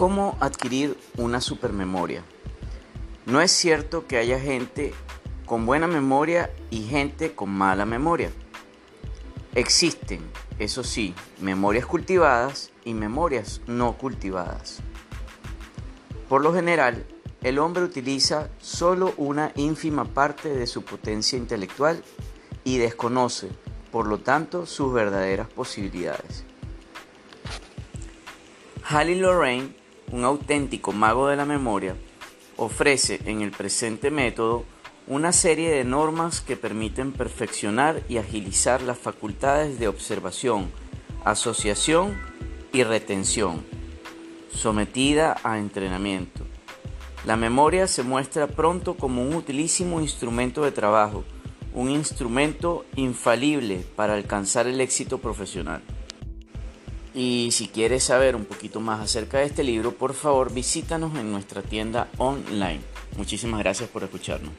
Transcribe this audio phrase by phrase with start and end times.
[0.00, 2.24] ¿Cómo adquirir una supermemoria?
[3.26, 4.94] No es cierto que haya gente
[5.44, 8.30] con buena memoria y gente con mala memoria.
[9.54, 10.22] Existen,
[10.58, 14.78] eso sí, memorias cultivadas y memorias no cultivadas.
[16.30, 17.04] Por lo general,
[17.42, 22.02] el hombre utiliza solo una ínfima parte de su potencia intelectual
[22.64, 23.50] y desconoce,
[23.92, 26.46] por lo tanto, sus verdaderas posibilidades.
[28.82, 29.74] Halley Lorraine,
[30.12, 31.96] un auténtico mago de la memoria,
[32.56, 34.64] ofrece en el presente método
[35.06, 40.70] una serie de normas que permiten perfeccionar y agilizar las facultades de observación,
[41.24, 42.16] asociación
[42.72, 43.64] y retención,
[44.52, 46.44] sometida a entrenamiento.
[47.26, 51.24] La memoria se muestra pronto como un utilísimo instrumento de trabajo,
[51.74, 55.82] un instrumento infalible para alcanzar el éxito profesional.
[57.14, 61.32] Y si quieres saber un poquito más acerca de este libro, por favor visítanos en
[61.32, 62.80] nuestra tienda online.
[63.16, 64.52] Muchísimas gracias por escucharnos.